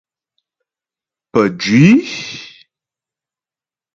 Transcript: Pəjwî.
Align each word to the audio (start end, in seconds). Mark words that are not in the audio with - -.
Pəjwî. 1.31 1.87